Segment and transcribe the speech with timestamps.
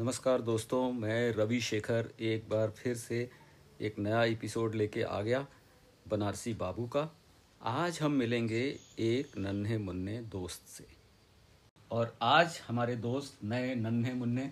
[0.00, 3.30] नमस्कार दोस्तों, मैं रवि शेखर एक बार फिर से
[3.80, 5.46] एक नया एपिसोड लेके आ गया
[6.08, 7.06] बनारसी बाबू का।
[7.62, 8.62] आज हम मिलेंगे
[8.98, 10.86] एक नन्हे मुन्ने दोस्त से।
[11.90, 14.50] और आज हमारे दोस्त नए नन्हे मुन्ने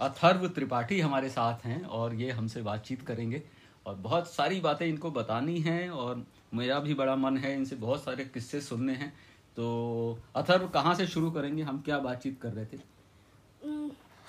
[0.00, 3.42] अथर्व त्रिपाठी हमारे साथ हैं और ये हमसे बातचीत करेंगे।
[3.86, 6.24] और बहुत सारी बातें इनको बतानी हैं और
[6.54, 9.12] मेरा भी बड़ा मन है इनसे बहुत सारे किस्से सुनने हैं।
[9.56, 11.62] तो अथर्व, कहाँ से शुरू करेंगे?
[11.62, 12.93] हम क्या बातचीत कर रहे थे?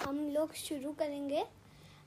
[0.06, 1.44] हम लोग शुरू करेंगे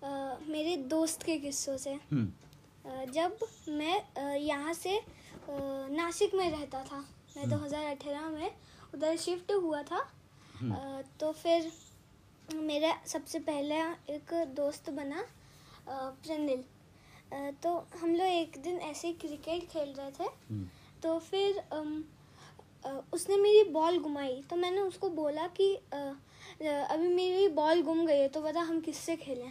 [0.03, 0.09] अ,
[0.49, 5.01] मेरे दोस्त के किस्सों से। हम्म। अ, जब मैं यहाँ से
[5.97, 7.01] नासिक में रहता था
[7.37, 8.51] मैं 2018 में
[8.95, 11.71] उधर शिफ्ट हुआ था। अ, तो फिर
[12.55, 13.81] मेरा सबसे पहला
[14.11, 15.27] एक दोस्त बना
[15.89, 16.65] प्रनिल
[17.63, 20.69] तो हम लोग एक दिन ऐसे क्रिकेट खेल रहे थे। हम्म।
[21.03, 21.59] तो फिर
[23.13, 28.29] उसने मेरी बॉल घुमाई। तो मैंने उसको बोला कि अभी मेरी बॉल गुम गई है
[28.29, 29.51] तो बता हम किससे खेलें?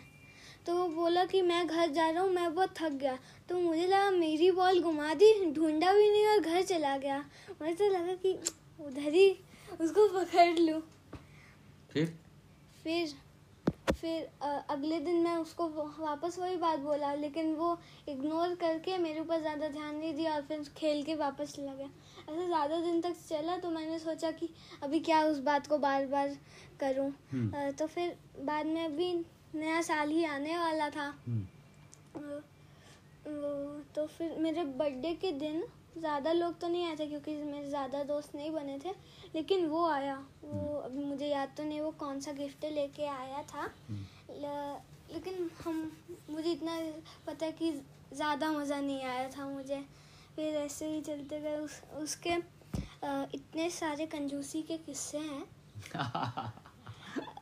[0.65, 3.17] तो वो बोला कि मैं घर जा रहा हूँ मैं बहुत थक गया।
[3.49, 7.19] तो मुझे लगा मेरी बॉल घुमा दी ढूंढा भी नहीं और घर चला गया।
[7.51, 8.33] मुझे तो लगा कि
[8.79, 9.29] उधर ही
[9.81, 10.81] उसको पकड़ लूँ।
[11.91, 12.13] फिर?
[12.83, 13.15] फिर
[13.91, 14.27] फिर
[14.69, 15.67] अगले दिन मैं उसको
[15.99, 17.77] वापस वही बात बोला लेकिन वो
[18.09, 21.89] इग्नोर करके मेरे ऊपर ज़्यादा ध्यान नहीं दिया और फिर खेल के वापस चला गया।
[22.27, 24.49] ऐसे ज़्यादा दिन तक चला तो मैंने सोचा कि
[24.83, 26.35] अभी क्या उस बात को बार बार
[26.79, 29.13] करूँ। हम्म। तो फिर बाद में अभी
[29.55, 32.39] नया साल ही आने वाला था। हम्म।
[33.95, 35.63] तो फिर मेरे बर्थडे के दिन
[35.97, 38.89] ज़्यादा लोग तो नहीं आए थे क्योंकि मेरे ज़्यादा दोस्त नहीं बने थे
[39.35, 43.41] लेकिन वो आया। वो अभी मुझे याद तो नहीं वो कौन सा गिफ्ट लेके आया
[43.43, 43.65] था।
[44.31, 45.91] लेकिन हम
[46.29, 46.77] मुझे इतना
[47.27, 47.71] पता है कि
[48.13, 49.83] ज़्यादा मज़ा नहीं आया था मुझे।
[50.37, 52.33] फिर ऐसे ही चलते गए उस, उसके
[53.37, 55.43] इतने सारे कंजूसी के किस्से हैं।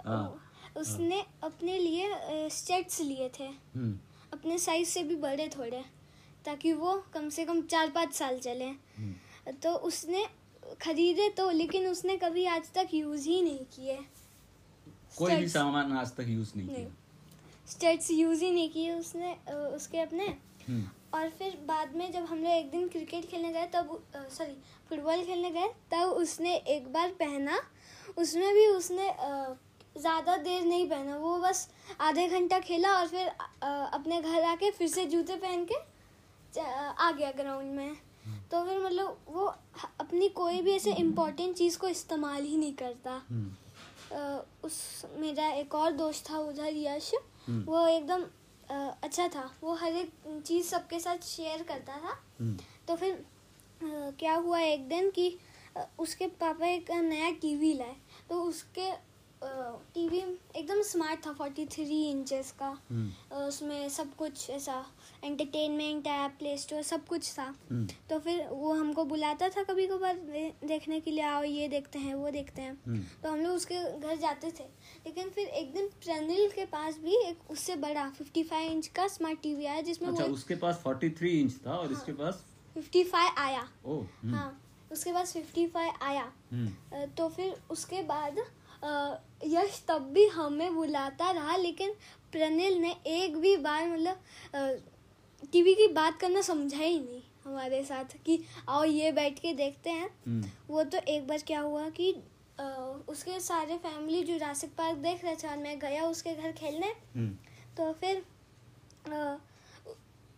[0.06, 4.00] हाँ। उसने अपने लिए स्टेट्स लिए थे। हम्म।
[4.34, 5.84] अपने साइज़ से भी बड़े थोड़े
[6.46, 10.25] ताकि वो कम से कम चार पाँच साल चले। हम्म। तो उसने
[10.81, 14.00] खरीदे तो लेकिन उसने कभी आज तक यूज़ ही नहीं किए।
[15.18, 19.34] कोई भी सामान आज तक यूज़ नहीं नहीं। किया स्टेट्स यूज़ ही नहीं किए उसने
[19.53, 20.38] उसके अपने।
[21.14, 24.53] और फिर बाद में जब हम लोग एक दिन क्रिकेट खेलने गए तब सॉरी
[24.90, 27.59] फुटबॉल खेलने गए तब उसने एक बार पहना।
[28.18, 29.08] उसमें भी उसने
[29.98, 31.68] ज़्यादा देर नहीं पहना। वो बस
[32.02, 35.76] आधे घंटा खेला और फिर अपने घर आके फिर से जूते पहन के
[36.56, 37.96] आ गया ग्राउंड में।
[38.52, 39.46] तो फिर मतलब वो
[40.00, 43.52] अपनी कोई भी ऐसे इम्पोर्टेंट चीज़ को इस्तेमाल ही नहीं करता। हम्म।
[44.64, 47.12] उस मेरा एक और दोस्त था उधर यश
[47.47, 48.26] हम्म। वो एकदम
[48.72, 50.12] अच्छा था। वो हर एक
[50.46, 53.26] चीज़ सबके साथ शेयर करता था। हम्म। तो फिर
[54.20, 55.38] क्या हुआ एक दिन कि
[56.00, 57.96] उसके पापा एक नया टीवी लाए।
[58.30, 58.92] तो उसके
[59.44, 60.18] टीवी
[60.56, 64.85] एकदम स्मार्ट था फोर्टी थ्री इंचेस का। हम्म। उसमें सब कुछ ऐसा
[65.23, 69.88] एंटरटेनमेंट ऐप प्ले स्टोर सब कुछ था। हम्म। तो फिर वो हमको बुलाता था कभी
[69.88, 70.16] कभार
[70.66, 74.00] देखने के लिए आओ ये देखते हैं वो देखते हैं। हम्म। तो हम लोग उसके
[74.00, 74.63] घर जाते थे।
[75.06, 79.41] लेकिन फिर एक दिन प्रनिल के पास भी एक उससे बड़ा 55 इंच का स्मार्ट
[79.41, 82.44] टीवी आया जिसमें अच्छा उसके पास 43 इंच था और इसके पास
[82.78, 86.31] 55 आया। ओ हाँ उसके पास 55 आया।
[87.17, 88.40] तो फिर उसके बाद
[89.47, 91.94] यश तब भी हमें बुलाता रहा लेकिन
[92.31, 94.81] प्रनिल ने एक भी बार मतलब
[95.53, 99.90] टीवी की बात करना समझा ही नहीं हमारे साथ कि आओ ये बैठ के देखते
[99.90, 102.12] हैं। हम्म। वो तो एक बार क्या हुआ कि
[102.59, 102.63] अ,
[103.07, 106.88] उसके सारे फैमिली जो जुरासिक पार्क देख रहे थे और मैं गया उसके घर खेलने।
[107.16, 107.29] हम्म।
[107.78, 108.17] तो फिर
[109.06, 109.38] अ,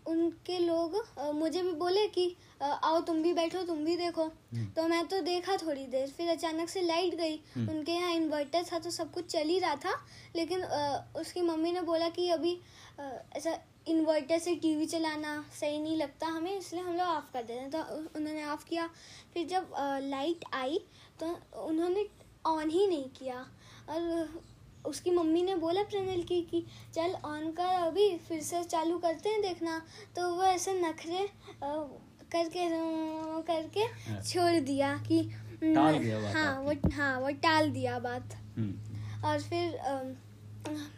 [0.07, 0.95] उनके लोग
[1.35, 5.19] मुझे भी बोले कि आओ तुम भी बैठो तुम भी देखो। हम्म। तो मैं तो
[5.21, 9.11] देखा थोड़ी देर फिर अचानक से लाइट गई। हम्म। उनके यहाँ इन्वर्टर था तो सब
[9.13, 9.93] कुछ चल ही रहा था
[10.35, 10.63] लेकिन
[11.17, 12.59] उसकी मम्मी ने बोला कि अभी
[12.99, 13.57] ऐसा
[13.87, 17.69] इन्वर्टर से टीवी चलाना सही नहीं लगता हमें इसलिए हम लोग ऑफ़ कर देते हैं।
[17.71, 17.79] तो
[18.19, 18.89] उन्होंने ऑफ़ किया।
[19.33, 20.79] फिर जब लाइट आई
[21.19, 22.05] तो उन्होंने
[22.45, 23.45] ऑन ही नहीं किया।
[23.89, 24.29] और
[24.87, 29.29] उसकी मम्मी ने बोला प्रनिल की कि चल ऑन कर अभी फिर से चालू करते
[29.29, 29.81] हैं देखना।
[30.15, 31.27] तो वो ऐसे नखरे
[31.63, 32.67] करके
[33.47, 35.21] करके हाँ। छोड़ दिया कि
[35.63, 39.77] टाल दिया हाँ वो हाँ वो टाल दिया बात। हम्म। और फिर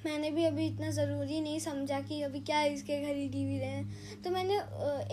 [0.06, 3.84] मैंने भी अभी इतना ज़रूरी नहीं समझा कि अभी क्या इसके घर ही टीवी रहे
[4.24, 4.56] तो मैंने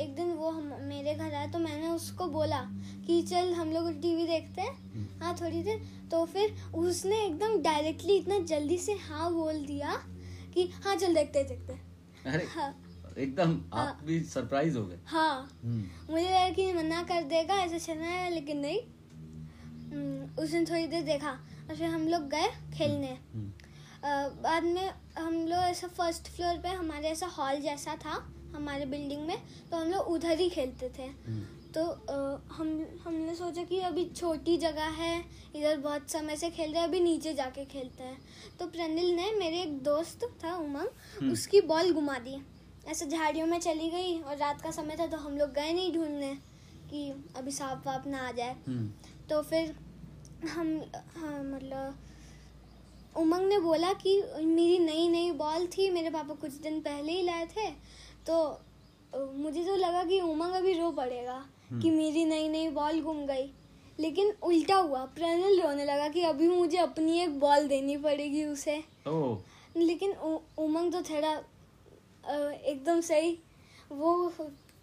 [0.03, 2.61] एक दिन वो हम मेरे घर आया तो मैंने उसको बोला
[3.07, 5.81] कि चल हम लोग टीवी देखते हैं। हाँ थोड़ी देर।
[6.11, 9.95] तो फिर उसने एकदम डायरेक्टली इतना जल्दी से हाँ बोल दिया
[10.55, 11.73] कि हाँ चल देखते हैं, देखते
[12.31, 12.75] अरे हाँ।
[13.19, 17.55] एकदम हाँ। आप भी सरप्राइज़ हो गए। हाँ। हम्म। मुझे लगा कि मना कर देगा
[17.55, 18.79] ऐसा चलना है लेकिन नहीं।
[20.37, 23.51] उसने थोड़ी देर देखा और फिर हम लोग गए खेलने। हम्म,
[24.43, 28.15] बाद में हम लोग ऐसा फ़र्स्ट फ्लोर पे हमारे ऐसा हॉल जैसा था
[28.55, 29.37] हमारे बिल्डिंग में
[29.71, 31.43] तो हम लोग उधर ही खेलते थे। हम्म,
[31.75, 31.83] तो
[32.53, 32.69] हम
[33.05, 35.19] हमने सोचा कि अभी छोटी जगह है
[35.57, 38.19] इधर बहुत समय से खेल रहे हैं अभी नीचे जाके खेलते हैं।
[38.59, 40.89] तो प्रनिल ने मेरे एक दोस्त था उमंग
[41.19, 42.41] हम्म। उसकी बॉल घुमा दी।
[42.89, 45.93] ऐसे झाड़ियों में चली गई और रात का समय था तो हम लोग गए नहीं
[45.95, 46.35] ढूँढने
[46.91, 48.91] कि अभी सांप वाप ना आ जाए। हम्म,
[49.31, 49.75] तो फिर
[50.49, 50.77] हम
[51.17, 51.99] हाँ मतलब
[53.17, 57.23] उमंग ने बोला कि मेरी नई नई बॉल थी मेरे पापा कुछ दिन पहले ही
[57.23, 57.69] लाए थे
[58.29, 58.61] तो
[59.17, 63.51] मुझे तो लगा कि उमंग अभी रो पड़ेगा कि मेरी नई नई बॉल गुम गई।
[64.01, 68.77] लेकिन उल्टा हुआ प्रणल रोने लगा कि अभी मुझे अपनी एक बॉल देनी पड़ेगी उसे।
[69.77, 71.33] लेकिन उ- उमंग तो थोड़ा
[72.55, 73.39] एकदम सही
[73.93, 74.33] वो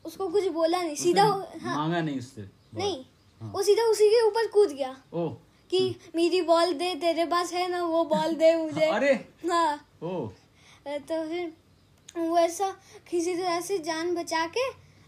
[0.05, 1.23] उसको कुछ बोला नहीं सीधा
[1.61, 2.41] हाँ। मांगा नहीं उससे
[2.73, 3.05] नहीं
[3.41, 5.27] हाँ। वो सीधा उसी के ऊपर कूद गया। ओ
[5.69, 9.13] कि मेरी बॉल दे तेरे पास है ना वो बॉल दे मुझे। अरे।
[9.49, 10.27] हाँ। ओ।
[10.87, 11.53] तो फिर
[12.17, 12.69] वो ऐसा
[13.09, 14.67] किसी तरह से जान बचा के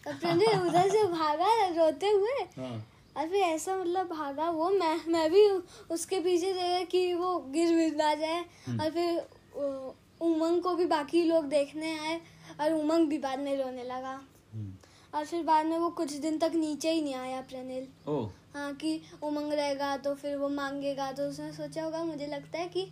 [0.09, 2.75] अपने उधर से भागा रोते हुए। हाँ।
[3.17, 5.47] और फिर ऐसा मतलब भागा वो मैं मैं भी
[5.93, 9.21] उसके पीछे थे कि वो गिर गिर ना जाए। और फिर
[10.21, 12.19] उमंग को भी बाकी लोग देखने आए
[12.61, 14.34] और उमंग भी बाद में रोने लगा। हम्म,
[15.15, 18.23] और फिर बाद में वो कुछ दिन तक नीचे ही नहीं आया प्रणिल। ओ।
[18.53, 22.67] हाँ कि उमंग रहेगा तो फिर वो मांगेगा तो उसने सोचा होगा मुझे लगता है
[22.67, 22.83] कि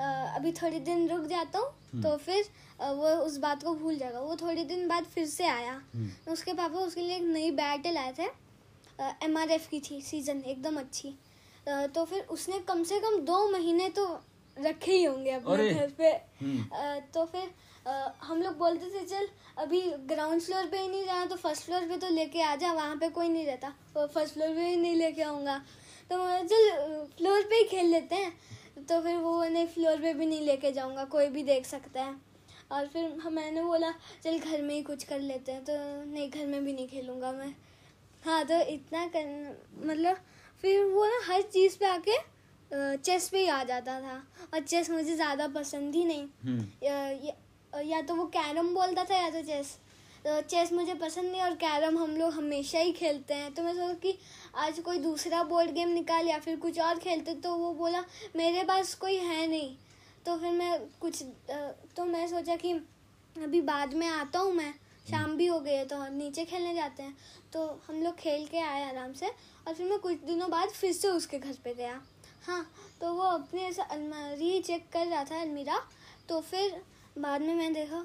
[0.00, 2.44] अभी थोड़े दिन रुक जाता हूँ तो फिर
[2.80, 6.52] वो उस बात को भूल जाएगा। वो थोड़े दिन बाद फिर से आया। हम्म, उसके
[6.52, 8.28] पापा उसके लिए एक नई बैट लाए थे
[9.24, 11.14] एम आर एफ़ की थी सीज़न एकदम अच्छी।
[11.66, 14.06] तो फिर उसने कम से कम दो महीने तो
[14.56, 16.10] रखे ही होंगे अपने घर पे।
[16.40, 17.50] हम्म, तो फिर
[17.86, 17.92] अ,
[18.22, 21.86] हम लोग बोलते थे चल अभी ग्राउंड फ्लोर पे ही नहीं जाना तो फ़र्स्ट फ्लोर
[21.88, 24.94] पे तो लेके आ जा वहाँ पे कोई नहीं रहता। फ़र्स्ट फ्लोर पे ही नहीं
[24.96, 25.56] लेके आऊँगा।
[26.10, 30.26] तो चल फ्लोर पे ही खेल लेते हैं। तो फिर वो नहीं फ्लोर पे भी
[30.26, 32.14] नहीं लेके जाऊँगा कोई भी देख सकता है।
[32.72, 33.90] और फिर मैंने बोला
[34.24, 35.72] चल घर में ही कुछ कर लेते हैं। तो
[36.04, 37.54] नहीं घर में भी नहीं खेलूँगा मैं।
[38.22, 39.56] हाँ तो इतना कर
[39.86, 40.16] मतलब
[40.62, 42.16] फिर वो ना हर चीज़ पे आके
[42.70, 44.22] चेस पे ही आ जाता था।
[44.54, 49.04] और चेस मुझे ज़्यादा पसंद ही नहीं। हम्म, या, या, या तो वो कैरम बोलता
[49.04, 49.76] था या तो चेस
[50.24, 53.72] तो चेस मुझे पसंद नहीं और कैरम हम लोग हमेशा ही खेलते हैं। तो मैं
[53.74, 54.16] सोचा कि
[54.56, 58.04] आज कोई दूसरा बोर्ड गेम निकाल या फिर कुछ और खेलते तो वो बोला
[58.36, 59.74] मेरे पास कोई है नहीं।
[60.26, 61.22] तो फिर मैं कुछ
[61.96, 62.72] तो मैं सोचा कि
[63.36, 64.72] अभी बाद में आता हूँ मैं।
[65.10, 67.16] शाम भी हो गई है तो हम नीचे खेलने जाते हैं।
[67.52, 70.92] तो हम लोग खेल के आए आराम से। और फिर मैं कुछ दिनों बाद फिर
[70.92, 72.00] से उसके घर पे गया।
[72.46, 72.62] हाँ
[73.00, 75.80] तो वो अपनी ऐसा अलमारी चेक कर रहा था अलमीरा
[76.28, 76.80] तो फिर
[77.18, 77.98] बाद में मैंने देखा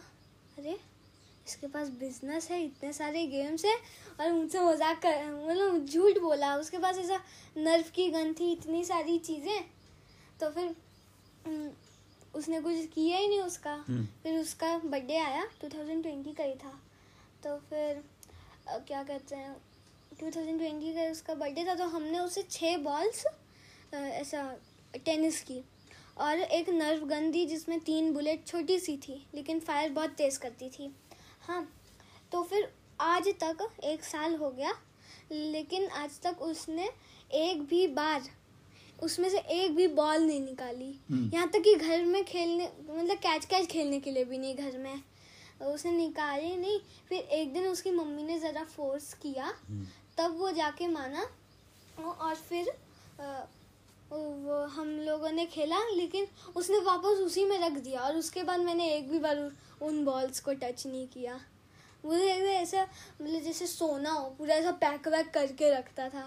[0.58, 0.78] अरे
[1.48, 3.76] इसके पास बिज़नेस है इतने सारे गेम्स है
[4.20, 7.20] और मुझसे मज़ाक कर मतलब झूठ बोला उसके पास ऐसा
[7.58, 9.64] नर्फ की गन थी इतनी सारी चीज़ें।
[10.40, 10.76] तो फिर
[12.36, 16.80] उसने कुछ किया ही नहीं उसका। हम्म, फिर उसका बर्थडे आया 2020 का ही था।
[17.44, 18.04] तो फिर
[18.88, 19.56] क्या कहते हैं
[20.22, 23.26] 2020 का उसका बर्थडे था तो हमने उसे छः बॉल्स
[23.96, 24.44] ऐसा
[25.06, 25.64] टेनिस की।
[26.18, 30.40] और एक नर्व गन दी जिसमें तीन बुलेट छोटी सी थी लेकिन फायर बहुत तेज़
[30.40, 30.92] करती थी।
[31.42, 31.68] हाँ
[32.32, 34.74] तो फिर आज तक एक साल हो गया
[35.32, 36.90] लेकिन आज तक उसने
[37.36, 38.30] एक भी बार
[39.00, 43.18] उसमें से एक भी बॉल नहीं निकाली। हम्म। यहाँ तक कि घर में खेलने मतलब
[43.18, 45.02] कैच कैच खेलने के लिए भी नहीं घर में।
[45.64, 49.86] उसने निकाली नहीं फिर एक दिन उसकी मम्मी ने ज़रा फोर्स किया हम्म,
[50.18, 51.28] तब वो जाके माना
[52.00, 52.68] और फिर
[54.12, 58.60] वो हम लोगों ने खेला लेकिन उसने वापस उसी में रख दिया और उसके बाद
[58.60, 59.38] मैंने एक भी बार
[59.82, 61.40] उन बॉल्स को टच नहीं किया।
[62.06, 62.82] मुझे ऐसा
[63.22, 66.24] मतलब जैसे सोना हो पूरा ऐसा पैक वैक करके रखता था।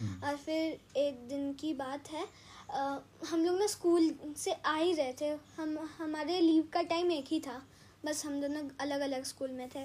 [0.00, 2.26] हम्म, और फिर एक दिन की बात है
[2.70, 7.10] अ, हम लोग ना स्कूल से आ ही रहे थे। हम हमारे लीव का टाइम
[7.12, 7.62] एक ही था
[8.04, 9.84] बस हम दोनों अलग अलग स्कूल में थे।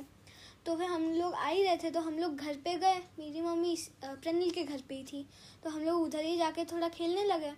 [0.65, 3.41] तो फिर हम लोग आ ही रहे थे तो हम लोग घर पे गए। मेरी
[3.41, 5.25] मम्मी अ, के घर पे ही थी।
[5.63, 7.51] तो हम लोग उधर ही जाके थोड़ा खेलने लगे।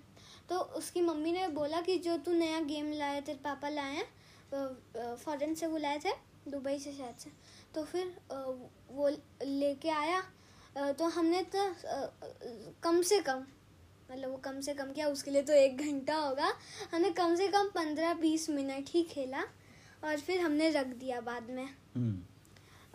[0.50, 5.15] तो उसकी मम्मी ने बोला कि जो तू नया गेम लाया तेरे पापा लाए हैं
[5.15, 6.12] फॉरेन से वो लाए थे
[6.48, 7.29] दुबई से शायद से।
[7.75, 8.15] तो फिर
[8.91, 9.10] वो
[9.43, 10.22] लेके आया।
[10.93, 11.69] तो हमने तो
[12.83, 13.43] कम से कम
[14.12, 16.51] मतलब वो कम से कम क्या उसके लिए तो एक घंटा होगा
[16.93, 19.43] हमने कम से कम पंद्रह बीस मिनट ही खेला।
[20.03, 22.22] और फिर हमने रख दिया बाद में। हम्म,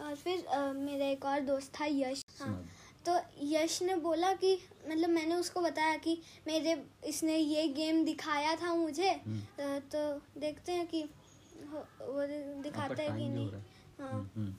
[0.00, 2.64] और फिर अ, मेरा एक और दोस्त था यश। हाँ।
[3.06, 4.52] तो यश ने बोला कि
[4.88, 6.76] मतलब मैंने उसको बताया कि मेरे
[7.06, 10.00] इसने ये गेम दिखाया था मुझे। हम्म। तो
[10.40, 12.26] देखते हैं कि वो
[12.62, 13.50] दिखाता है कि नहीं।
[14.00, 14.54] हाँ। हम्म, हम्म,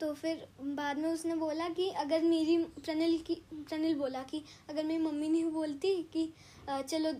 [0.00, 4.84] तो फिर बाद में उसने बोला कि अगर मेरी प्रनिल की प्रनिल बोला कि अगर
[4.84, 6.28] मेरी मम्मी नहीं बोलती कि
[6.68, 7.12] चलो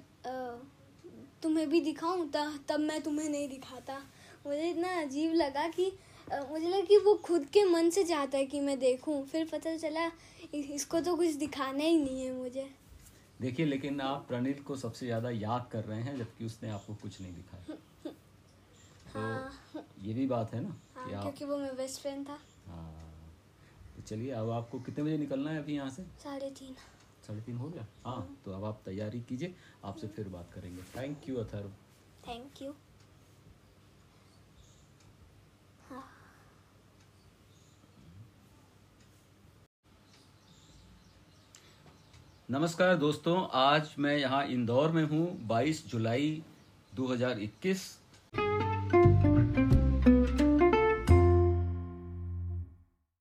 [1.43, 2.29] तुम्हें भी दिखाऊँ
[2.69, 3.99] तब मैं तुम्हें नहीं दिखाता।
[4.47, 5.93] मुझे इतना अजीब लगा कि
[6.29, 9.77] मुझे लगा कि वो खुद के मन से चाहता है कि मैं देखूँ। फिर पता
[9.77, 10.11] चला
[10.55, 12.69] इसको तो कुछ दिखाना ही नहीं है मुझे।
[13.41, 17.21] देखिए लेकिन आप प्रणील को सबसे ज़्यादा याद कर रहे हैं जबकि उसने आपको कुछ
[17.21, 17.77] नहीं दिखाया।
[19.09, 19.21] तो
[20.03, 23.33] ये भी बात है ना हाँ कि आप क्योंकि वो मेरा बेस्ट फ्रेंड था। हाँ।
[23.97, 26.03] तो चलिए अब आपको कितने बजे निकलना है अभी यहाँ से?
[26.25, 26.75] साढ़े तीन।
[27.27, 27.87] साढ़े तीन हो गया?
[28.05, 29.55] हाँ तो अब आप तैयारी कीजिए
[29.85, 31.73] आपसे फिर बात करेंगे। Thank you Atharva.
[32.29, 32.75] Thank you
[42.49, 46.31] नमस्कार दोस्तों आज मैं यहाँ इंदौर में हूँ 22 जुलाई
[46.93, 47.81] 2021